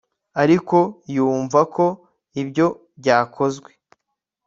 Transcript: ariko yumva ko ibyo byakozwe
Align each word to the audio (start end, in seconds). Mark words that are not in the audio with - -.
ariko 0.41 0.77
yumva 1.15 1.59
ko 1.75 1.85
ibyo 2.41 2.67
byakozwe 2.99 3.69